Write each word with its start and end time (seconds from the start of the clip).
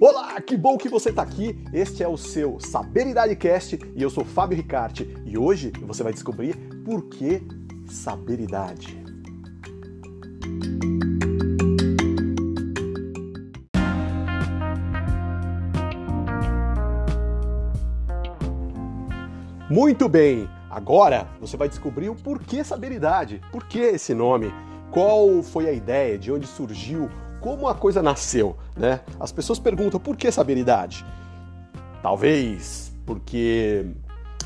Olá, 0.00 0.40
que 0.40 0.56
bom 0.56 0.78
que 0.78 0.88
você 0.88 1.10
está 1.10 1.22
aqui. 1.22 1.58
Este 1.72 2.04
é 2.04 2.08
o 2.08 2.16
seu 2.16 2.60
Saberidade 2.60 3.34
Cast 3.34 3.76
e 3.96 4.00
eu 4.00 4.08
sou 4.08 4.24
Fábio 4.24 4.56
Ricarte 4.56 5.12
e 5.24 5.36
hoje 5.36 5.72
você 5.82 6.04
vai 6.04 6.12
descobrir 6.12 6.54
por 6.84 7.08
que 7.08 7.42
saberidade. 7.84 8.96
Muito 19.68 20.08
bem, 20.08 20.48
agora 20.70 21.28
você 21.40 21.56
vai 21.56 21.68
descobrir 21.68 22.08
o 22.08 22.14
porquê 22.14 22.62
saberidade, 22.62 23.40
por 23.50 23.66
que 23.66 23.80
esse 23.80 24.14
nome, 24.14 24.54
qual 24.92 25.42
foi 25.42 25.68
a 25.68 25.72
ideia, 25.72 26.16
de 26.16 26.30
onde 26.30 26.46
surgiu, 26.46 27.10
como 27.40 27.68
a 27.68 27.74
coisa 27.74 28.02
nasceu, 28.02 28.56
né? 28.76 29.00
As 29.18 29.32
pessoas 29.32 29.58
perguntam 29.58 29.98
por 30.00 30.16
que 30.16 30.30
saberidade? 30.30 31.04
Talvez 32.02 32.92
porque 33.04 33.86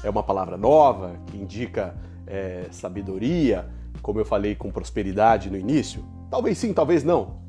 é 0.03 0.11
uma 0.11 0.23
palavra 0.23 0.57
nova 0.57 1.17
que 1.27 1.37
indica 1.37 1.95
é, 2.27 2.67
sabedoria, 2.71 3.69
como 4.01 4.21
eu 4.21 4.25
falei 4.25 4.55
com 4.55 4.71
prosperidade 4.71 5.51
no 5.51 5.57
início. 5.57 6.05
Talvez 6.31 6.59
sim, 6.59 6.73
talvez 6.73 7.05
não. 7.05 7.41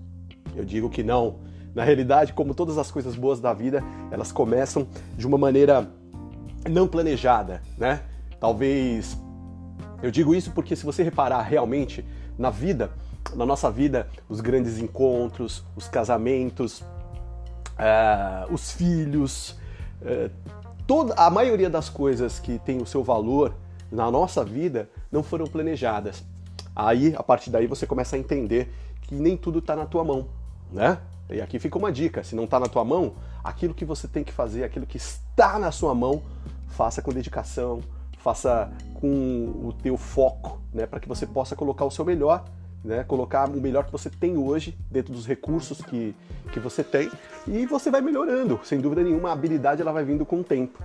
Eu 0.56 0.66
digo 0.66 0.90
que 0.90 1.04
não. 1.04 1.40
Na 1.74 1.84
realidade, 1.84 2.34
como 2.34 2.54
todas 2.54 2.78
as 2.78 2.92
coisas 2.92 3.16
boas 3.16 3.40
da 3.40 3.54
vida, 3.54 3.84
elas 4.12 4.32
começam 4.32 4.88
de 5.18 5.26
uma 5.26 5.38
maneira 5.38 5.90
não 6.70 6.88
planejada, 6.88 7.62
né? 7.78 8.02
Talvez 8.40 9.18
eu 10.02 10.12
digo 10.12 10.36
isso 10.36 10.52
porque 10.52 10.76
se 10.76 10.86
você 10.86 11.02
reparar 11.02 11.42
realmente 11.42 12.06
na 12.38 12.50
vida, 12.50 12.92
na 13.36 13.46
nossa 13.46 13.72
vida, 13.72 14.08
os 14.30 14.42
grandes 14.42 14.78
encontros, 14.78 15.64
os 15.76 15.88
casamentos, 15.88 16.82
uh, 16.82 18.54
os 18.54 18.72
filhos, 18.72 19.58
uh, 20.02 20.30
toda 20.86 21.14
a 21.16 21.30
maioria 21.30 21.70
das 21.70 21.90
coisas 21.90 22.40
que 22.40 22.60
tem 22.60 22.82
o 22.82 22.86
seu 22.86 23.04
valor 23.04 23.54
na 23.92 24.10
nossa 24.10 24.44
vida 24.44 24.90
não 25.12 25.24
foram 25.24 25.46
planejadas. 25.46 26.24
Aí, 26.76 27.14
a 27.16 27.24
partir 27.24 27.50
daí, 27.50 27.68
você 27.68 27.86
começa 27.86 28.16
a 28.16 28.20
entender 28.20 28.74
que 29.04 29.16
nem 29.16 29.38
tudo 29.38 29.60
está 29.60 29.76
na 29.76 29.86
tua 29.86 30.04
mão, 30.04 30.28
né? 30.72 30.98
E 31.30 31.42
aqui 31.42 31.60
fica 31.60 31.78
uma 31.78 31.92
dica: 31.92 32.24
se 32.24 32.36
não 32.36 32.46
está 32.46 32.60
na 32.60 32.68
tua 32.68 32.84
mão, 32.84 33.14
aquilo 33.44 33.74
que 33.74 33.86
você 33.86 34.08
tem 34.08 34.24
que 34.24 34.32
fazer, 34.32 34.64
aquilo 34.64 34.86
que 34.86 34.98
está 34.98 35.60
na 35.60 35.72
sua 35.72 35.94
mão, 35.94 36.22
faça 36.70 37.02
com 37.02 37.12
dedicação, 37.12 37.82
faça 38.18 38.72
com 38.96 39.08
o 39.64 39.74
teu 39.84 39.98
foco, 39.98 40.62
né, 40.74 40.86
para 40.86 41.00
que 41.00 41.08
você 41.08 41.26
possa 41.28 41.56
colocar 41.56 41.86
o 41.86 41.92
seu 41.92 42.06
melhor, 42.06 42.46
né, 42.84 43.04
colocar 43.04 43.50
o 43.50 43.62
melhor 43.62 43.86
que 43.86 43.92
você 43.92 44.10
tem 44.10 44.38
hoje 44.38 44.78
dentro 44.92 45.14
dos 45.14 45.26
recursos 45.26 45.82
que, 45.82 46.16
que 46.52 46.60
você 46.60 46.84
tem 46.84 47.10
e 47.48 47.66
você 47.66 47.90
vai 47.90 48.02
melhorando. 48.02 48.60
Sem 48.64 48.80
dúvida 48.80 49.04
nenhuma, 49.04 49.30
a 49.30 49.34
habilidade 49.34 49.82
ela 49.82 49.92
vai 49.92 50.04
vindo 50.04 50.26
com 50.26 50.42
o 50.42 50.44
tempo. 50.44 50.84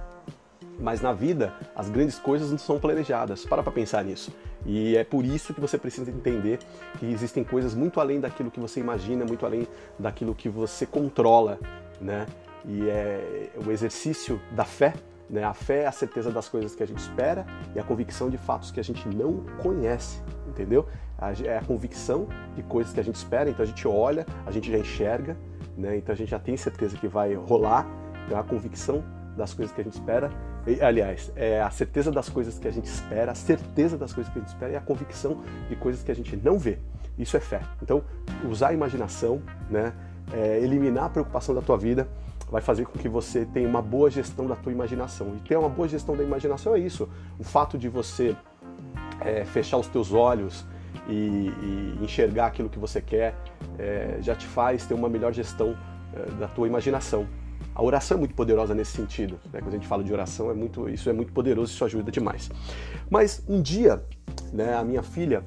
Mas 0.79 1.01
na 1.01 1.13
vida, 1.13 1.53
as 1.75 1.91
grandes 1.91 2.19
coisas 2.19 2.51
não 2.51 2.59
são 2.59 2.79
planejadas. 2.79 3.45
Para 3.45 3.63
para 3.63 3.73
pensar 3.73 4.05
nisso. 4.05 4.33
E 4.65 4.97
é 4.97 5.03
por 5.03 5.25
isso 5.25 5.53
que 5.53 5.61
você 5.61 5.77
precisa 5.77 6.11
entender 6.11 6.61
que 6.99 7.07
existem 7.07 7.43
coisas 7.43 7.75
muito 7.75 8.01
além 8.01 8.21
daquilo 8.21 8.51
que 8.51 8.61
você 8.61 8.79
imagina, 8.79 9.25
muito 9.25 9.45
além 9.45 9.67
daquilo 9.99 10.35
que 10.35 10.49
você 10.49 10.87
controla, 10.87 11.59
né? 12.01 12.27
E 12.65 12.89
é 12.89 13.51
o 13.65 13.71
exercício 13.71 14.41
da 14.53 14.65
fé 14.65 14.95
né? 15.29 15.45
A 15.45 15.55
fé 15.55 15.83
é 15.83 15.87
a 15.87 15.93
certeza 15.93 16.31
das 16.31 16.49
coisas 16.49 16.75
que 16.75 16.83
a 16.83 16.87
gente 16.87 16.99
espera 16.99 17.47
e 17.75 17.79
a 17.79 17.85
convicção 17.85 18.31
de 18.31 18.39
fatos 18.39 18.71
que 18.71 18.81
a 18.81 18.85
gente 18.85 19.07
não 19.09 19.45
conhece, 19.63 20.23
entendeu? 20.47 20.87
É 21.45 21.59
a 21.59 21.63
convicção 21.63 22.29
de 22.55 22.63
coisas 22.63 22.93
que 22.93 23.01
a 23.01 23.05
gente 23.05 23.17
espera, 23.17 23.51
então 23.51 23.63
a 23.63 23.67
gente 23.67 23.87
olha, 23.87 24.25
a 24.47 24.51
gente 24.51 24.71
já 24.71 24.79
enxerga, 24.79 25.37
né? 25.77 25.97
então 25.97 26.13
a 26.13 26.17
gente 26.17 26.31
já 26.31 26.39
tem 26.39 26.57
certeza 26.57 26.97
que 26.97 27.09
vai 27.09 27.35
rolar, 27.35 27.87
então 28.25 28.37
é 28.37 28.41
a 28.41 28.45
convicção 28.45 29.05
das 29.37 29.55
coisas 29.55 29.75
que 29.75 29.81
a 29.81 29.85
gente 29.85 29.95
espera. 29.95 30.31
E, 30.67 30.81
aliás, 30.83 31.33
é 31.35 31.63
a 31.63 31.71
certeza 31.71 32.11
das 32.11 32.29
coisas 32.29 32.59
que 32.59 32.69
a 32.69 32.71
gente 32.71 32.87
espera, 32.87 33.33
a 33.33 33.35
certeza 33.35 33.97
das 33.97 34.13
coisas 34.13 34.33
que 34.33 34.39
a 34.39 34.43
gente 34.43 34.51
espera 34.51 34.73
e 34.73 34.77
a 34.77 34.81
convicção 34.81 35.43
de 35.69 35.77
coisas 35.77 36.03
que 36.03 36.11
a 36.11 36.15
gente 36.15 36.37
não 36.37 36.59
vê. 36.59 36.79
Isso 37.19 37.37
é 37.37 37.41
fé. 37.41 37.63
Então, 37.83 38.03
usar 38.49 38.69
a 38.69 38.73
imaginação, 38.73 39.43
né? 39.71 39.93
É, 40.31 40.59
eliminar 40.59 41.05
a 41.05 41.09
preocupação 41.09 41.55
da 41.55 41.63
tua 41.63 41.79
vida 41.79 42.07
vai 42.51 42.61
fazer 42.61 42.87
com 42.87 42.99
que 42.99 43.09
você 43.09 43.45
tenha 43.45 43.69
uma 43.69 43.83
boa 43.83 44.11
gestão 44.11 44.47
da 44.47 44.57
tua 44.57 44.73
imaginação. 44.73 45.35
E 45.37 45.41
ter 45.41 45.57
uma 45.57 45.69
boa 45.69 45.89
gestão 45.89 46.17
da 46.17 46.23
imaginação 46.23 46.75
é 46.75 46.79
isso. 46.79 47.09
O 47.39 47.45
fato 47.45 47.77
de 47.77 47.89
você 47.89 48.37
é, 49.21 49.45
fechar 49.45 49.79
os 49.79 49.87
teus 49.87 50.13
olhos 50.13 50.67
e, 51.09 51.13
e, 51.13 51.99
enxergar 52.03 52.47
aquilo 52.47 52.69
que 52.69 52.79
você 52.79 53.01
quer 53.01 53.35
é, 53.79 54.19
já 54.21 54.35
te 54.35 54.47
faz 54.47 54.87
ter 54.87 54.95
uma 54.95 55.09
melhor 55.09 55.33
gestão 55.33 55.77
é, 56.13 56.31
da 56.33 56.49
tua 56.49 56.67
imaginação. 56.67 57.27
A 57.75 57.83
oração 57.83 58.17
é 58.17 58.21
muito 58.21 58.35
poderosa 58.35 58.75
nesse 58.75 58.93
sentido. 58.93 59.39
Né? 59.53 59.61
Quando 59.61 59.69
a 59.69 59.77
gente 59.77 59.87
fala 59.87 60.03
de 60.03 60.13
oração, 60.13 60.51
é 60.51 60.55
muito, 60.55 60.89
isso 60.89 61.09
é 61.09 61.13
muito 61.13 61.33
poderoso, 61.33 61.73
isso 61.73 61.85
ajuda 61.85 62.11
demais. 62.11 62.51
Mas 63.11 63.45
um 63.49 63.61
dia, 63.61 64.03
né, 64.53 64.75
a 64.75 64.83
minha 64.83 65.03
filha, 65.03 65.45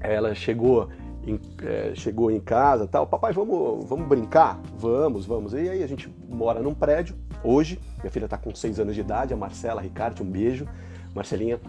ela 0.00 0.34
chegou 0.34 0.88
em, 1.30 1.40
é, 1.62 1.92
chegou 1.94 2.30
em 2.30 2.40
casa 2.40 2.86
tal, 2.86 3.06
papai, 3.06 3.32
vamos, 3.32 3.88
vamos 3.88 4.06
brincar? 4.08 4.60
Vamos, 4.76 5.26
vamos. 5.26 5.52
E 5.52 5.68
aí 5.68 5.82
a 5.82 5.86
gente 5.86 6.12
mora 6.28 6.60
num 6.60 6.74
prédio, 6.74 7.16
hoje, 7.42 7.80
minha 7.98 8.10
filha 8.10 8.24
está 8.24 8.38
com 8.38 8.54
6 8.54 8.80
anos 8.80 8.94
de 8.94 9.00
idade, 9.00 9.32
a 9.34 9.36
Marcela 9.36 9.80
Ricardo, 9.80 10.22
um 10.22 10.30
beijo. 10.30 10.66
Marcelinha, 11.14 11.60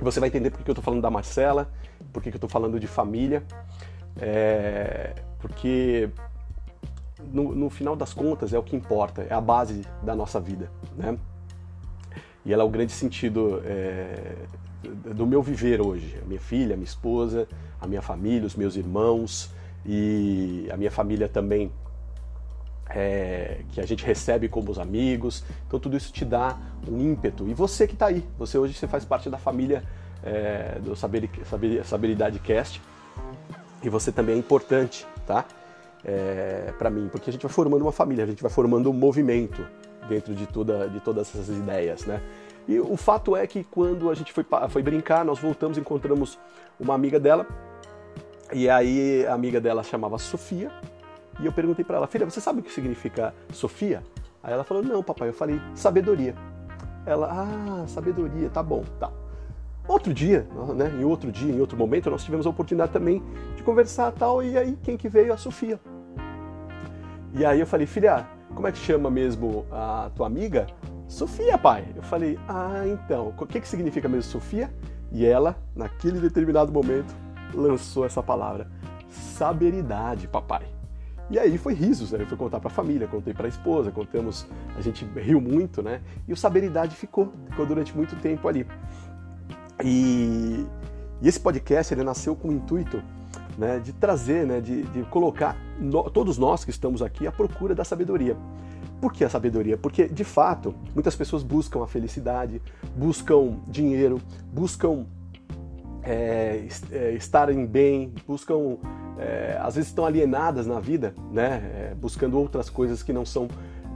você 0.00 0.20
vai 0.20 0.28
entender 0.28 0.50
por 0.50 0.62
que 0.62 0.70
eu 0.70 0.72
estou 0.72 0.84
falando 0.84 1.02
da 1.02 1.10
Marcela, 1.10 1.70
por 2.12 2.22
que 2.22 2.28
eu 2.28 2.34
estou 2.34 2.48
falando 2.48 2.78
de 2.80 2.86
família, 2.86 3.42
é, 4.20 5.14
porque 5.38 6.08
no, 7.32 7.54
no, 7.54 7.70
final 7.70 7.94
das 7.94 8.12
contas 8.14 8.52
é 8.52 8.58
o 8.58 8.62
que 8.62 8.74
importa, 8.74 9.26
é 9.28 9.34
a 9.34 9.40
base 9.40 9.82
da 10.02 10.14
nossa 10.14 10.40
vida, 10.40 10.70
né? 10.96 11.18
E 12.44 12.52
ela 12.52 12.62
é 12.62 12.66
o 12.66 12.70
grande 12.70 12.92
sentido 12.92 13.60
é, 13.64 14.34
do 14.82 15.26
meu 15.26 15.42
viver 15.42 15.80
hoje. 15.80 16.18
A 16.22 16.26
minha 16.26 16.40
filha, 16.40 16.74
a 16.74 16.76
minha 16.76 16.86
esposa, 16.86 17.46
a 17.80 17.86
minha 17.86 18.02
família, 18.02 18.46
os 18.46 18.54
meus 18.54 18.76
irmãos 18.76 19.50
e 19.84 20.68
a 20.70 20.76
minha 20.76 20.90
família 20.90 21.28
também 21.28 21.70
é, 22.88 23.62
que 23.70 23.80
a 23.80 23.86
gente 23.86 24.04
recebe 24.04 24.48
como 24.48 24.70
os 24.70 24.78
amigos. 24.78 25.44
Então 25.66 25.78
tudo 25.78 25.96
isso 25.96 26.12
te 26.12 26.24
dá 26.24 26.58
um 26.88 26.98
ímpeto. 27.00 27.48
E 27.48 27.54
você 27.54 27.86
que 27.86 27.94
está 27.94 28.06
aí, 28.06 28.24
você 28.38 28.58
hoje 28.58 28.74
você 28.74 28.86
faz 28.86 29.04
parte 29.04 29.30
da 29.30 29.38
família 29.38 29.84
é, 30.22 30.78
do 30.80 30.94
Saber, 30.96 31.30
Saber, 31.44 31.84
Saberidade 31.84 32.38
Cast 32.38 32.80
e 33.82 33.88
você 33.88 34.12
também 34.12 34.34
é 34.34 34.38
importante, 34.38 35.06
tá? 35.26 35.44
É, 36.04 36.72
para 36.78 36.90
mim, 36.90 37.08
porque 37.10 37.30
a 37.30 37.32
gente 37.32 37.42
vai 37.42 37.52
formando 37.52 37.82
uma 37.82 37.92
família, 37.92 38.24
a 38.24 38.26
gente 38.26 38.42
vai 38.42 38.50
formando 38.50 38.90
um 38.90 38.92
movimento 38.92 39.64
dentro 40.08 40.34
de, 40.34 40.46
toda, 40.46 40.88
de 40.88 41.00
todas 41.00 41.28
essas 41.28 41.48
ideias, 41.48 42.04
né? 42.06 42.20
E 42.70 42.78
o 42.78 42.96
fato 42.96 43.36
é 43.36 43.44
que 43.48 43.64
quando 43.64 44.08
a 44.08 44.14
gente 44.14 44.32
foi, 44.32 44.46
foi 44.68 44.80
brincar, 44.80 45.24
nós 45.24 45.40
voltamos, 45.40 45.76
encontramos 45.76 46.38
uma 46.78 46.94
amiga 46.94 47.18
dela, 47.18 47.44
e 48.52 48.70
aí 48.70 49.26
a 49.26 49.34
amiga 49.34 49.60
dela 49.60 49.82
chamava 49.82 50.16
Sofia, 50.18 50.70
e 51.40 51.46
eu 51.46 51.52
perguntei 51.52 51.84
para 51.84 51.96
ela, 51.96 52.06
filha, 52.06 52.24
você 52.24 52.40
sabe 52.40 52.60
o 52.60 52.62
que 52.62 52.70
significa 52.70 53.34
Sofia? 53.52 54.04
Aí 54.40 54.52
ela 54.52 54.62
falou, 54.62 54.84
não, 54.84 55.02
papai, 55.02 55.30
eu 55.30 55.32
falei, 55.32 55.60
sabedoria. 55.74 56.32
Ela, 57.04 57.28
ah, 57.32 57.88
sabedoria, 57.88 58.48
tá 58.48 58.62
bom, 58.62 58.84
tá. 59.00 59.10
Outro 59.88 60.14
dia, 60.14 60.46
né, 60.76 60.92
em 60.96 61.04
outro 61.04 61.32
dia, 61.32 61.52
em 61.52 61.60
outro 61.60 61.76
momento, 61.76 62.08
nós 62.08 62.22
tivemos 62.22 62.46
a 62.46 62.50
oportunidade 62.50 62.92
também 62.92 63.20
de 63.56 63.64
conversar 63.64 64.12
tal, 64.12 64.44
e 64.44 64.56
aí 64.56 64.78
quem 64.80 64.96
que 64.96 65.08
veio? 65.08 65.32
A 65.32 65.36
Sofia. 65.36 65.80
E 67.34 67.44
aí 67.44 67.58
eu 67.58 67.66
falei, 67.66 67.88
filha, 67.88 68.28
como 68.54 68.68
é 68.68 68.70
que 68.70 68.78
chama 68.78 69.10
mesmo 69.10 69.66
a 69.72 70.08
tua 70.14 70.28
amiga? 70.28 70.68
Sofia, 71.10 71.58
pai. 71.58 71.84
Eu 71.96 72.02
falei, 72.04 72.38
ah, 72.48 72.84
então, 72.86 73.34
o 73.36 73.46
que, 73.46 73.60
que 73.60 73.66
significa 73.66 74.08
mesmo 74.08 74.30
Sofia? 74.30 74.72
E 75.10 75.26
ela, 75.26 75.58
naquele 75.74 76.20
determinado 76.20 76.72
momento, 76.72 77.12
lançou 77.52 78.06
essa 78.06 78.22
palavra, 78.22 78.70
saberidade, 79.08 80.28
papai. 80.28 80.64
E 81.28 81.36
aí 81.36 81.58
foi 81.58 81.74
risos, 81.74 82.12
né? 82.12 82.22
Eu 82.22 82.26
fui 82.26 82.36
contar 82.36 82.60
para 82.60 82.68
a 82.68 82.72
família, 82.72 83.08
contei 83.08 83.34
para 83.34 83.46
a 83.46 83.48
esposa, 83.48 83.90
contamos, 83.90 84.46
a 84.76 84.80
gente 84.80 85.04
riu 85.16 85.40
muito, 85.40 85.82
né? 85.82 86.00
E 86.28 86.32
o 86.32 86.36
saberidade 86.36 86.94
ficou, 86.94 87.32
ficou 87.48 87.66
durante 87.66 87.94
muito 87.96 88.14
tempo 88.16 88.46
ali. 88.46 88.64
E, 89.82 90.64
e 91.20 91.28
esse 91.28 91.40
podcast 91.40 91.92
ele 91.92 92.04
nasceu 92.04 92.36
com 92.36 92.48
o 92.48 92.52
intuito 92.52 93.02
né, 93.58 93.80
de 93.80 93.92
trazer, 93.92 94.46
né, 94.46 94.60
de, 94.60 94.82
de 94.84 95.02
colocar 95.04 95.56
no, 95.80 96.10
todos 96.10 96.38
nós 96.38 96.64
que 96.64 96.70
estamos 96.70 97.02
aqui 97.02 97.26
à 97.26 97.32
procura 97.32 97.74
da 97.74 97.84
sabedoria. 97.84 98.36
Por 99.00 99.12
que 99.12 99.24
a 99.24 99.30
sabedoria? 99.30 99.78
Porque, 99.78 100.06
de 100.06 100.24
fato, 100.24 100.74
muitas 100.94 101.16
pessoas 101.16 101.42
buscam 101.42 101.82
a 101.82 101.86
felicidade, 101.86 102.60
buscam 102.94 103.56
dinheiro, 103.66 104.20
buscam 104.52 105.06
é, 106.02 106.66
é, 106.92 107.12
estarem 107.12 107.66
bem, 107.66 108.12
buscam, 108.26 108.76
é, 109.18 109.58
às 109.60 109.74
vezes 109.74 109.88
estão 109.90 110.04
alienadas 110.04 110.66
na 110.66 110.80
vida, 110.80 111.14
né? 111.30 111.62
É, 111.74 111.94
buscando 111.94 112.38
outras 112.38 112.68
coisas 112.68 113.02
que 113.02 113.12
não 113.12 113.24
são 113.24 113.48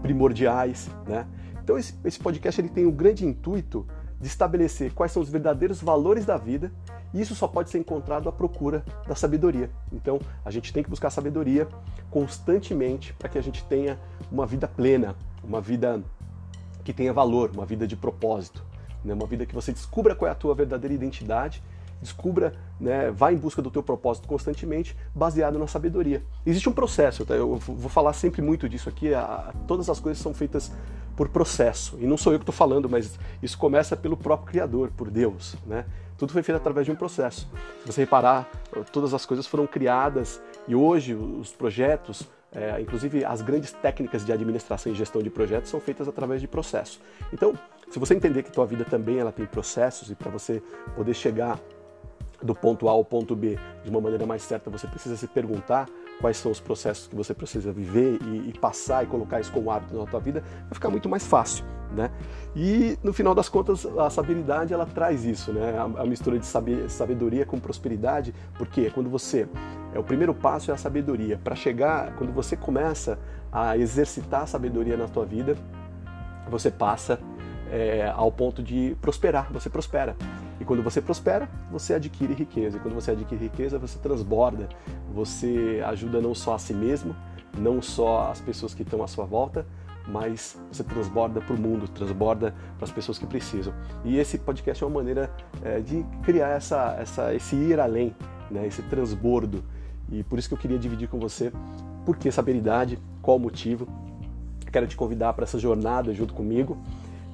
primordiais, 0.02 0.90
né? 1.06 1.26
Então 1.62 1.78
esse, 1.78 1.94
esse, 2.04 2.18
podcast 2.18 2.60
ele 2.60 2.68
tem 2.68 2.84
o 2.86 2.92
grande 2.92 3.24
intuito 3.24 3.86
de 4.20 4.26
estabelecer 4.26 4.92
quais 4.92 5.12
são 5.12 5.22
os 5.22 5.28
verdadeiros 5.28 5.80
valores 5.80 6.24
da 6.26 6.36
vida 6.36 6.70
isso 7.20 7.34
só 7.34 7.46
pode 7.46 7.70
ser 7.70 7.78
encontrado 7.78 8.28
à 8.28 8.32
procura 8.32 8.84
da 9.06 9.14
sabedoria. 9.14 9.70
Então, 9.92 10.18
a 10.44 10.50
gente 10.50 10.72
tem 10.72 10.82
que 10.82 10.90
buscar 10.90 11.10
sabedoria 11.10 11.68
constantemente 12.10 13.12
para 13.14 13.28
que 13.28 13.38
a 13.38 13.42
gente 13.42 13.64
tenha 13.64 13.98
uma 14.30 14.46
vida 14.46 14.66
plena, 14.66 15.14
uma 15.42 15.60
vida 15.60 16.02
que 16.82 16.92
tenha 16.92 17.12
valor, 17.12 17.50
uma 17.54 17.64
vida 17.64 17.86
de 17.86 17.96
propósito, 17.96 18.64
né? 19.04 19.14
uma 19.14 19.26
vida 19.26 19.46
que 19.46 19.54
você 19.54 19.72
descubra 19.72 20.14
qual 20.14 20.28
é 20.28 20.32
a 20.32 20.34
tua 20.34 20.54
verdadeira 20.54 20.94
identidade, 20.94 21.62
descubra, 22.00 22.52
né, 22.78 23.10
vá 23.10 23.32
em 23.32 23.36
busca 23.36 23.62
do 23.62 23.70
teu 23.70 23.82
propósito 23.82 24.28
constantemente, 24.28 24.96
baseado 25.14 25.58
na 25.58 25.66
sabedoria. 25.66 26.22
Existe 26.44 26.68
um 26.68 26.72
processo, 26.72 27.24
tá? 27.24 27.34
eu 27.34 27.56
vou 27.56 27.88
falar 27.88 28.12
sempre 28.12 28.42
muito 28.42 28.68
disso 28.68 28.88
aqui, 28.88 29.14
a, 29.14 29.54
todas 29.66 29.88
as 29.88 29.98
coisas 29.98 30.22
são 30.22 30.34
feitas 30.34 30.70
por 31.16 31.28
processo, 31.28 31.96
e 32.00 32.06
não 32.06 32.16
sou 32.16 32.32
eu 32.32 32.38
que 32.38 32.42
estou 32.42 32.54
falando, 32.54 32.88
mas 32.88 33.18
isso 33.42 33.56
começa 33.56 33.96
pelo 33.96 34.16
próprio 34.16 34.48
Criador, 34.48 34.90
por 34.96 35.10
Deus, 35.10 35.56
né? 35.66 35.84
Tudo 36.16 36.32
foi 36.32 36.42
feito 36.42 36.56
através 36.56 36.86
de 36.86 36.92
um 36.92 36.96
processo. 36.96 37.48
Se 37.82 37.92
você 37.92 38.00
reparar, 38.02 38.48
todas 38.92 39.12
as 39.12 39.26
coisas 39.26 39.46
foram 39.46 39.66
criadas 39.66 40.40
e 40.68 40.74
hoje 40.74 41.14
os 41.14 41.52
projetos, 41.52 42.28
é, 42.52 42.80
inclusive 42.80 43.24
as 43.24 43.42
grandes 43.42 43.72
técnicas 43.72 44.24
de 44.24 44.32
administração 44.32 44.92
e 44.92 44.94
gestão 44.94 45.20
de 45.22 45.28
projetos, 45.28 45.70
são 45.70 45.80
feitas 45.80 46.06
através 46.06 46.40
de 46.40 46.46
processo. 46.46 47.00
Então, 47.32 47.52
se 47.90 47.98
você 47.98 48.14
entender 48.14 48.42
que 48.44 48.52
tua 48.52 48.64
vida 48.64 48.84
também 48.84 49.18
ela 49.18 49.32
tem 49.32 49.44
processos 49.44 50.10
e 50.10 50.14
para 50.14 50.30
você 50.30 50.62
poder 50.94 51.14
chegar 51.14 51.58
do 52.42 52.54
ponto 52.54 52.88
A 52.88 52.92
ao 52.92 53.04
ponto 53.04 53.34
B 53.34 53.58
de 53.82 53.90
uma 53.90 54.00
maneira 54.00 54.26
mais 54.26 54.42
certa, 54.42 54.70
você 54.70 54.86
precisa 54.86 55.16
se 55.16 55.26
perguntar 55.26 55.88
quais 56.20 56.36
são 56.36 56.50
os 56.50 56.60
processos 56.60 57.06
que 57.06 57.14
você 57.14 57.34
precisa 57.34 57.72
viver 57.72 58.18
e, 58.22 58.50
e 58.50 58.58
passar 58.58 59.04
e 59.04 59.06
colocar 59.06 59.40
isso 59.40 59.52
como 59.52 59.70
hábito 59.70 59.96
na 59.96 60.06
tua 60.06 60.20
vida, 60.20 60.42
vai 60.62 60.74
ficar 60.74 60.90
muito 60.90 61.08
mais 61.08 61.26
fácil, 61.26 61.64
né? 61.92 62.10
E 62.56 62.98
no 63.02 63.12
final 63.12 63.34
das 63.34 63.48
contas, 63.48 63.84
a 63.84 64.08
sabedoria 64.10 64.74
ela 64.74 64.86
traz 64.86 65.24
isso, 65.24 65.52
né? 65.52 65.76
A, 65.78 66.02
a 66.02 66.06
mistura 66.06 66.38
de 66.38 66.46
sabedoria 66.88 67.44
com 67.44 67.58
prosperidade, 67.58 68.34
porque 68.56 68.90
quando 68.90 69.10
você 69.10 69.48
é 69.94 69.98
o 69.98 70.02
primeiro 70.02 70.34
passo 70.34 70.70
é 70.70 70.74
a 70.74 70.76
sabedoria. 70.76 71.38
Para 71.42 71.54
chegar, 71.54 72.16
quando 72.16 72.32
você 72.32 72.56
começa 72.56 73.18
a 73.52 73.78
exercitar 73.78 74.42
a 74.42 74.46
sabedoria 74.46 74.96
na 74.96 75.06
tua 75.06 75.24
vida, 75.24 75.56
você 76.50 76.70
passa 76.70 77.18
é, 77.70 78.12
ao 78.14 78.30
ponto 78.30 78.62
de 78.62 78.96
prosperar, 79.00 79.52
você 79.52 79.68
prospera. 79.68 80.16
E 80.60 80.64
quando 80.64 80.82
você 80.82 81.00
prospera, 81.00 81.48
você 81.70 81.94
adquire 81.94 82.32
riqueza. 82.32 82.76
E 82.76 82.80
quando 82.80 82.94
você 82.94 83.10
adquire 83.10 83.42
riqueza, 83.42 83.78
você 83.78 83.98
transborda. 83.98 84.68
Você 85.12 85.82
ajuda 85.86 86.20
não 86.20 86.34
só 86.34 86.54
a 86.54 86.58
si 86.58 86.72
mesmo, 86.72 87.14
não 87.56 87.82
só 87.82 88.30
as 88.30 88.40
pessoas 88.40 88.74
que 88.74 88.82
estão 88.82 89.02
à 89.02 89.06
sua 89.06 89.24
volta, 89.24 89.66
mas 90.06 90.58
você 90.70 90.84
transborda 90.84 91.40
para 91.40 91.54
o 91.54 91.58
mundo, 91.58 91.88
transborda 91.88 92.54
para 92.76 92.84
as 92.84 92.92
pessoas 92.92 93.18
que 93.18 93.26
precisam. 93.26 93.72
E 94.04 94.18
esse 94.18 94.38
podcast 94.38 94.82
é 94.82 94.86
uma 94.86 94.96
maneira 94.96 95.30
é, 95.62 95.80
de 95.80 96.04
criar 96.22 96.50
essa, 96.50 96.96
essa, 96.98 97.34
esse 97.34 97.56
ir 97.56 97.80
além, 97.80 98.14
né, 98.50 98.66
esse 98.66 98.82
transbordo. 98.82 99.64
E 100.10 100.22
por 100.22 100.38
isso 100.38 100.48
que 100.48 100.54
eu 100.54 100.58
queria 100.58 100.78
dividir 100.78 101.08
com 101.08 101.18
você 101.18 101.50
por 102.04 102.16
que 102.16 102.30
saberidade, 102.30 102.98
qual 103.22 103.38
o 103.38 103.40
motivo. 103.40 103.88
Quero 104.70 104.86
te 104.86 104.96
convidar 104.96 105.32
para 105.32 105.44
essa 105.44 105.58
jornada 105.58 106.12
junto 106.12 106.34
comigo 106.34 106.76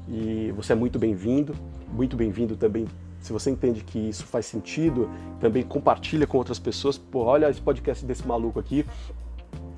e 0.08 0.52
você 0.56 0.72
é 0.72 0.76
muito 0.76 0.98
bem-vindo, 0.98 1.54
muito 1.92 2.16
bem-vindo 2.16 2.56
também 2.56 2.86
se 3.20 3.32
você 3.32 3.50
entende 3.50 3.84
que 3.84 3.98
isso 3.98 4.24
faz 4.24 4.46
sentido, 4.46 5.08
também 5.40 5.62
compartilha 5.62 6.26
com 6.26 6.38
outras 6.38 6.58
pessoas. 6.58 6.96
Pô, 6.96 7.24
olha 7.24 7.50
esse 7.50 7.60
podcast 7.60 8.04
desse 8.04 8.26
maluco 8.26 8.58
aqui. 8.58 8.86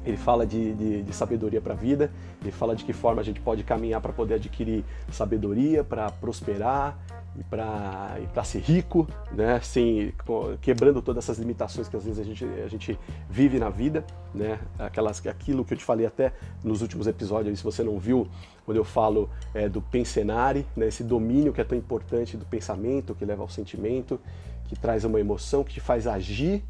Ele 0.04 0.16
fala 0.16 0.46
de, 0.46 0.74
de, 0.74 1.02
de 1.02 1.12
sabedoria 1.12 1.60
para 1.60 1.74
a 1.74 1.76
vida, 1.76 2.10
ele 2.40 2.50
fala 2.50 2.74
de 2.74 2.84
que 2.84 2.92
forma 2.92 3.20
a 3.20 3.24
gente 3.24 3.40
pode 3.40 3.62
caminhar 3.62 4.00
para 4.00 4.12
poder 4.12 4.34
adquirir 4.34 4.84
sabedoria, 5.10 5.84
para 5.84 6.10
prosperar, 6.10 6.98
e 7.38 7.42
para 7.44 8.44
ser 8.44 8.60
rico, 8.60 9.08
né? 9.32 9.58
Sem, 9.60 10.12
quebrando 10.60 11.00
todas 11.00 11.24
essas 11.24 11.38
limitações 11.38 11.88
que 11.88 11.96
às 11.96 12.04
vezes 12.04 12.20
a 12.20 12.24
gente, 12.24 12.44
a 12.44 12.68
gente 12.68 12.98
vive 13.28 13.58
na 13.58 13.70
vida, 13.70 14.04
né? 14.34 14.58
Aquelas, 14.78 15.26
aquilo 15.26 15.64
que 15.64 15.72
eu 15.72 15.78
te 15.78 15.84
falei 15.84 16.04
até 16.04 16.32
nos 16.62 16.82
últimos 16.82 17.06
episódios, 17.06 17.58
se 17.58 17.64
você 17.64 17.82
não 17.82 17.98
viu, 17.98 18.28
quando 18.66 18.76
eu 18.76 18.84
falo 18.84 19.30
é, 19.54 19.68
do 19.68 19.80
pensenare, 19.80 20.66
né? 20.76 20.88
esse 20.88 21.02
domínio 21.02 21.52
que 21.52 21.60
é 21.60 21.64
tão 21.64 21.76
importante 21.76 22.36
do 22.36 22.44
pensamento, 22.44 23.14
que 23.14 23.24
leva 23.24 23.42
ao 23.42 23.48
sentimento, 23.48 24.20
que 24.66 24.76
traz 24.76 25.04
uma 25.04 25.18
emoção, 25.18 25.64
que 25.64 25.74
te 25.74 25.80
faz 25.80 26.06
agir 26.06 26.62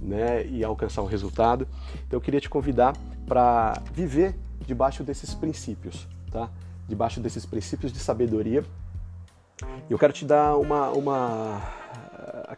né? 0.00 0.46
e 0.46 0.64
alcançar 0.64 1.02
um 1.02 1.06
resultado. 1.06 1.66
Então 2.06 2.16
eu 2.16 2.20
queria 2.20 2.40
te 2.40 2.48
convidar 2.48 2.94
para 3.26 3.80
viver 3.92 4.34
debaixo 4.66 5.02
desses 5.02 5.34
princípios, 5.34 6.06
tá? 6.30 6.50
Debaixo 6.86 7.20
desses 7.20 7.44
princípios 7.44 7.92
de 7.92 7.98
sabedoria 7.98 8.64
e 9.88 9.92
eu 9.92 9.98
quero 9.98 10.12
te 10.12 10.24
dar 10.24 10.56
uma, 10.56 10.90
uma, 10.90 11.62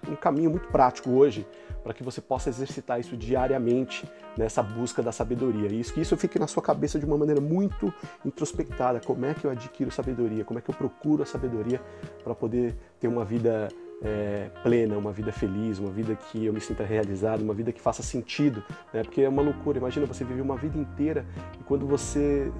um 0.08 0.16
caminho 0.16 0.50
muito 0.50 0.68
prático 0.68 1.10
hoje 1.10 1.46
para 1.82 1.94
que 1.94 2.02
você 2.02 2.20
possa 2.20 2.50
exercitar 2.50 3.00
isso 3.00 3.16
diariamente 3.16 4.06
nessa 4.36 4.62
busca 4.62 5.02
da 5.02 5.10
sabedoria. 5.10 5.68
E 5.70 5.80
isso 5.80 5.94
que 5.94 6.00
isso 6.00 6.16
fique 6.16 6.38
na 6.38 6.46
sua 6.46 6.62
cabeça 6.62 6.98
de 6.98 7.06
uma 7.06 7.16
maneira 7.16 7.40
muito 7.40 7.92
introspectada. 8.24 9.00
Como 9.00 9.24
é 9.24 9.32
que 9.32 9.46
eu 9.46 9.50
adquiro 9.50 9.90
sabedoria? 9.90 10.44
Como 10.44 10.58
é 10.58 10.62
que 10.62 10.68
eu 10.68 10.74
procuro 10.74 11.22
a 11.22 11.26
sabedoria 11.26 11.80
para 12.22 12.34
poder 12.34 12.76
ter 12.98 13.08
uma 13.08 13.24
vida 13.24 13.68
é, 14.02 14.50
plena, 14.62 14.96
uma 14.96 15.12
vida 15.12 15.32
feliz, 15.32 15.78
uma 15.78 15.90
vida 15.90 16.14
que 16.14 16.46
eu 16.46 16.52
me 16.52 16.60
sinta 16.60 16.84
realizado, 16.84 17.42
uma 17.42 17.54
vida 17.54 17.72
que 17.72 17.80
faça 17.80 18.02
sentido, 18.02 18.62
né? 18.92 19.02
Porque 19.02 19.22
é 19.22 19.28
uma 19.28 19.42
loucura. 19.42 19.78
Imagina 19.78 20.06
você 20.06 20.24
viver 20.24 20.40
uma 20.40 20.56
vida 20.56 20.78
inteira 20.78 21.26
e 21.60 21.64
quando 21.64 21.86
você 21.86 22.50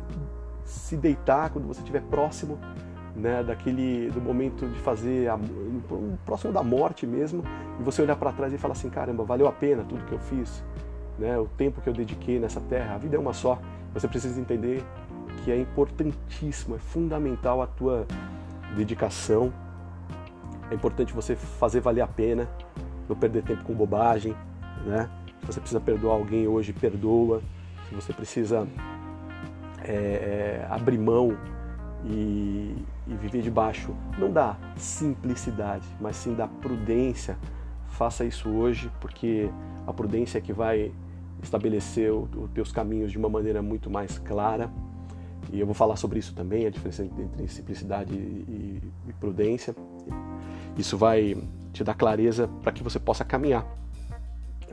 se 0.65 0.97
deitar, 0.97 1.51
quando 1.51 1.67
você 1.67 1.81
estiver 1.81 2.03
próximo 2.03 2.59
né, 3.15 3.43
daquele 3.43 4.11
do 4.11 4.21
momento 4.21 4.67
de 4.67 4.79
fazer 4.81 5.29
a, 5.29 5.39
próximo 6.25 6.53
da 6.53 6.63
morte 6.63 7.07
mesmo, 7.07 7.43
e 7.79 7.83
você 7.83 8.03
olhar 8.03 8.17
para 8.17 8.33
trás 8.33 8.53
e 8.53 8.59
falar 8.59 8.73
assim, 8.73 8.89
caramba, 8.89 9.25
valeu 9.25 9.47
a 9.47 9.53
pena 9.53 9.85
tudo 9.85 10.05
que 10.05 10.13
eu 10.13 10.19
fiz, 10.19 10.65
né, 11.19 11.39
o 11.39 11.47
tempo 11.47 11.81
que 11.81 11.89
eu 11.89 11.93
dediquei 11.93 12.39
nessa 12.39 12.61
terra, 12.61 12.95
a 12.95 12.99
vida 12.99 13.17
é 13.17 13.19
uma 13.19 13.33
só. 13.33 13.61
Você 13.93 14.07
precisa 14.07 14.41
entender 14.41 14.85
que 15.45 15.51
é 15.51 15.59
importantíssimo, 15.59 16.77
é 16.77 16.79
fundamental 16.79 17.61
a 17.61 17.67
tua 17.67 18.07
dedicação. 18.77 19.53
É 20.71 20.75
importante 20.75 21.13
você 21.13 21.35
fazer 21.35 21.81
valer 21.81 22.03
a 22.03 22.07
pena, 22.07 22.49
não 23.09 23.17
perder 23.17 23.43
tempo 23.43 23.65
com 23.65 23.75
bobagem, 23.75 24.35
né? 24.87 25.11
Se 25.41 25.47
você 25.47 25.61
precisa 25.61 25.81
perdoar 25.81 26.15
alguém 26.15 26.47
hoje, 26.47 26.73
perdoa. 26.73 27.43
Se 27.89 27.95
você 27.95 28.13
precisa 28.13 28.69
é, 29.83 29.93
é, 29.93 30.67
abrir 30.71 30.99
mão 30.99 31.37
e, 32.05 32.77
e 33.07 33.15
viver 33.21 33.43
debaixo 33.43 33.95
não 34.19 34.31
da 34.31 34.57
simplicidade, 34.77 35.87
mas 36.01 36.17
sim 36.17 36.35
da 36.35 36.47
prudência. 36.47 37.37
Faça 37.89 38.25
isso 38.25 38.49
hoje, 38.49 38.91
porque 39.01 39.51
a 39.87 39.93
prudência 39.93 40.39
é 40.39 40.41
que 40.41 40.53
vai 40.53 40.93
estabelecer 41.43 42.13
os 42.13 42.29
teus 42.55 42.71
caminhos 42.71 43.11
de 43.11 43.19
uma 43.19 43.29
maneira 43.29 43.61
muito 43.61 43.91
mais 43.91 44.19
clara. 44.19 44.71
E 45.53 45.59
eu 45.59 45.67
vou 45.67 45.75
falar 45.75 45.97
sobre 45.97 46.19
isso 46.19 46.35
também, 46.35 46.67
a 46.67 46.71
diferença 46.71 47.05
entre 47.05 47.49
simplicidade 47.49 48.15
e, 48.15 48.81
e 49.09 49.13
prudência. 49.15 49.75
Isso 50.81 50.97
vai 50.97 51.37
te 51.75 51.85
dar 51.85 51.93
clareza 51.93 52.49
para 52.63 52.73
que 52.73 52.83
você 52.83 52.99
possa 52.99 53.23
caminhar. 53.23 53.67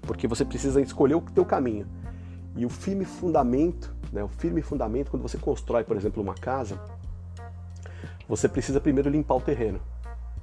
Porque 0.03 0.25
você 0.25 0.45
precisa 0.45 0.81
escolher 0.81 1.15
o 1.15 1.21
teu 1.21 1.43
caminho. 1.43 1.85
E 2.55 2.65
o 2.65 2.69
firme 2.69 3.03
fundamento, 3.03 3.93
né, 4.11 4.23
o 4.23 4.29
firme 4.29 4.61
fundamento, 4.61 5.11
quando 5.11 5.21
você 5.21 5.37
constrói, 5.37 5.83
por 5.83 5.97
exemplo, 5.97 6.23
uma 6.23 6.33
casa, 6.33 6.79
você 8.25 8.47
precisa 8.47 8.79
primeiro 8.79 9.09
limpar 9.09 9.35
o 9.35 9.41
terreno, 9.41 9.81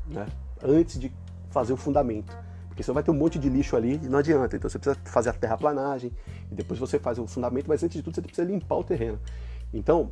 né? 0.07 0.27
antes 0.63 1.01
de 1.01 1.11
fazer 1.51 1.73
o 1.73 1.79
fundamento. 1.79 2.37
Porque 2.69 2.83
você 2.83 2.93
vai 2.93 3.03
ter 3.03 3.11
um 3.11 3.15
monte 3.15 3.39
de 3.39 3.49
lixo 3.49 3.75
ali 3.75 3.95
e 4.03 4.09
não 4.09 4.19
adianta. 4.19 4.57
Então 4.57 4.69
você 4.69 4.79
precisa 4.79 5.01
fazer 5.05 5.31
a 5.31 5.33
terraplanagem 5.33 6.13
e 6.53 6.55
depois 6.55 6.79
você 6.79 6.99
faz 6.99 7.19
o 7.19 7.27
fundamento, 7.27 7.69
mas 7.69 7.83
antes 7.83 7.97
de 7.97 8.03
tudo 8.03 8.15
você 8.15 8.23
precisa 8.23 8.47
limpar 8.47 8.77
o 8.77 8.85
terreno. 8.85 9.19
Então, 9.73 10.11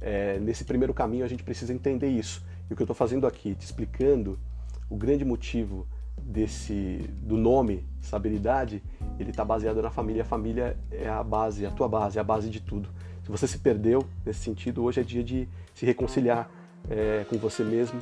é, 0.00 0.38
nesse 0.38 0.64
primeiro 0.64 0.94
caminho 0.94 1.24
a 1.26 1.28
gente 1.28 1.42
precisa 1.42 1.74
entender 1.74 2.08
isso. 2.08 2.42
E 2.70 2.72
o 2.72 2.76
que 2.76 2.82
eu 2.82 2.84
estou 2.84 2.96
fazendo 2.96 3.26
aqui, 3.26 3.54
te 3.54 3.66
explicando 3.66 4.38
o 4.88 4.96
grande 4.96 5.24
motivo 5.24 5.86
desse 6.18 7.10
do 7.22 7.36
nome 7.36 7.84
Sabelidade, 8.00 8.82
ele 9.18 9.30
está 9.30 9.44
baseado 9.44 9.80
na 9.80 9.90
família. 9.90 10.22
A 10.22 10.26
família 10.26 10.76
é 10.90 11.08
a 11.08 11.22
base, 11.22 11.64
a 11.64 11.70
tua 11.70 11.88
base, 11.88 12.18
é 12.18 12.20
a 12.20 12.24
base 12.24 12.50
de 12.50 12.60
tudo. 12.60 12.88
Se 13.22 13.30
você 13.30 13.46
se 13.46 13.58
perdeu 13.58 14.04
nesse 14.24 14.40
sentido, 14.40 14.84
hoje 14.84 15.00
é 15.00 15.02
dia 15.02 15.24
de 15.24 15.48
se 15.74 15.86
reconciliar 15.86 16.50
é, 16.90 17.24
com 17.28 17.38
você 17.38 17.64
mesmo 17.64 17.98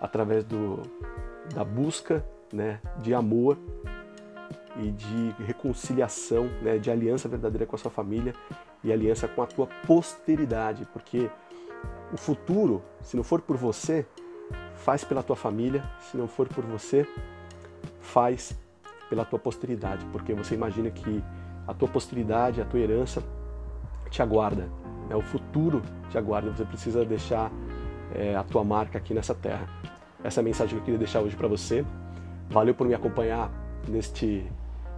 através 0.00 0.44
do, 0.44 0.82
da 1.54 1.64
busca 1.64 2.24
né, 2.52 2.80
de 3.00 3.14
amor 3.14 3.56
e 4.76 4.90
de 4.90 5.44
reconciliação, 5.44 6.48
né, 6.60 6.78
de 6.78 6.90
aliança 6.90 7.28
verdadeira 7.28 7.64
com 7.64 7.76
a 7.76 7.78
sua 7.78 7.90
família 7.90 8.34
e 8.82 8.92
aliança 8.92 9.28
com 9.28 9.42
a 9.42 9.46
tua 9.46 9.68
posteridade, 9.86 10.86
porque 10.92 11.30
o 12.12 12.16
futuro, 12.16 12.82
se 13.00 13.16
não 13.16 13.24
for 13.24 13.40
por 13.40 13.56
você, 13.56 14.04
faz 14.74 15.04
pela 15.04 15.22
tua 15.22 15.36
família, 15.36 15.82
se 16.00 16.16
não 16.16 16.26
for 16.26 16.48
por 16.48 16.64
você, 16.64 17.06
faz 18.00 18.56
pela 19.08 19.24
tua 19.24 19.38
posteridade, 19.38 20.04
porque 20.12 20.34
você 20.34 20.54
imagina 20.54 20.90
que 20.90 21.22
a 21.66 21.74
tua 21.74 21.88
posteridade, 21.88 22.60
a 22.60 22.64
tua 22.64 22.80
herança 22.80 23.22
te 24.10 24.22
aguarda, 24.22 24.68
né? 25.08 25.16
o 25.16 25.22
futuro 25.22 25.82
te 26.10 26.18
aguarda, 26.18 26.50
você 26.50 26.64
precisa 26.64 27.04
deixar 27.04 27.50
é, 28.14 28.34
a 28.36 28.42
tua 28.42 28.64
marca 28.64 28.98
aqui 28.98 29.14
nessa 29.14 29.34
terra. 29.34 29.66
Essa 30.22 30.40
é 30.40 30.42
a 30.42 30.44
mensagem 30.44 30.74
que 30.74 30.80
eu 30.80 30.84
queria 30.84 30.98
deixar 30.98 31.20
hoje 31.20 31.36
para 31.36 31.48
você. 31.48 31.84
Valeu 32.48 32.74
por 32.74 32.86
me 32.86 32.94
acompanhar 32.94 33.50
neste 33.88 34.46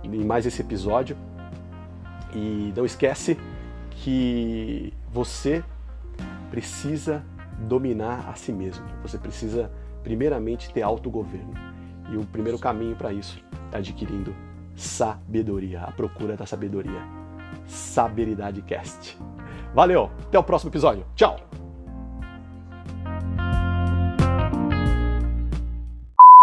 em 0.02 0.24
mais 0.24 0.46
esse 0.46 0.60
episódio. 0.60 1.16
E 2.32 2.72
não 2.76 2.84
esquece 2.84 3.38
que 3.90 4.92
você 5.10 5.64
precisa 6.50 7.24
dominar 7.60 8.28
a 8.28 8.34
si 8.34 8.52
mesmo. 8.52 8.84
Você 9.02 9.18
precisa 9.18 9.70
primeiramente 10.02 10.72
ter 10.72 10.82
autogoverno. 10.82 11.54
E 12.10 12.16
o 12.16 12.24
primeiro 12.24 12.58
caminho 12.58 12.94
para 12.94 13.12
isso 13.12 13.42
é 13.72 13.78
adquirindo 13.78 14.34
sabedoria, 14.74 15.80
a 15.80 15.90
procura 15.90 16.36
da 16.36 16.46
sabedoria. 16.46 17.00
Saberidade 17.66 18.62
Cast. 18.62 19.18
Valeu, 19.74 20.10
até 20.26 20.38
o 20.38 20.42
próximo 20.44 20.70
episódio. 20.70 21.04
Tchau. 21.14 21.55